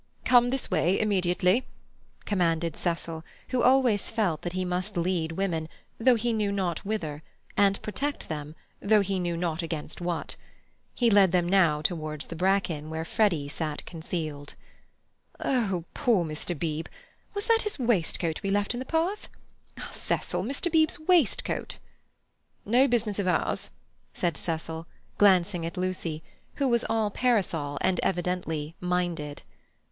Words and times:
"Come 0.25 0.49
this 0.49 0.71
way 0.71 0.99
immediately," 0.99 1.63
commanded 2.25 2.75
Cecil, 2.75 3.23
who 3.49 3.61
always 3.61 4.09
felt 4.09 4.41
that 4.41 4.53
he 4.53 4.65
must 4.65 4.97
lead 4.97 5.33
women, 5.33 5.69
though 5.99 6.15
he 6.15 6.33
knew 6.33 6.51
not 6.51 6.83
whither, 6.83 7.21
and 7.55 7.79
protect 7.83 8.27
them, 8.27 8.55
though 8.81 9.01
he 9.01 9.19
knew 9.19 9.37
not 9.37 9.61
against 9.61 10.01
what. 10.01 10.37
He 10.95 11.11
led 11.11 11.31
them 11.31 11.47
now 11.47 11.83
towards 11.83 12.25
the 12.25 12.35
bracken 12.35 12.89
where 12.89 13.05
Freddy 13.05 13.47
sat 13.47 13.85
concealed. 13.85 14.55
"Oh, 15.39 15.85
poor 15.93 16.25
Mr. 16.25 16.57
Beebe! 16.57 16.89
Was 17.35 17.45
that 17.45 17.61
his 17.61 17.77
waistcoat 17.77 18.41
we 18.41 18.49
left 18.49 18.73
in 18.73 18.79
the 18.79 18.85
path? 18.87 19.29
Cecil, 19.91 20.41
Mr. 20.41 20.71
Beebe's 20.71 20.99
waistcoat—" 20.99 21.77
No 22.65 22.87
business 22.87 23.19
of 23.19 23.27
ours, 23.27 23.69
said 24.15 24.35
Cecil, 24.35 24.87
glancing 25.19 25.63
at 25.63 25.77
Lucy, 25.77 26.23
who 26.55 26.67
was 26.67 26.83
all 26.89 27.11
parasol 27.11 27.77
and 27.81 27.99
evidently 28.01 28.73
"minded." 28.79 29.43